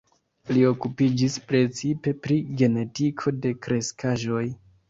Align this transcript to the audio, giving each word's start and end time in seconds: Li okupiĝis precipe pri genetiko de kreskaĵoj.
Li 0.55 0.63
okupiĝis 0.69 1.35
precipe 1.51 2.15
pri 2.25 2.39
genetiko 2.63 3.37
de 3.45 3.53
kreskaĵoj. 3.67 4.45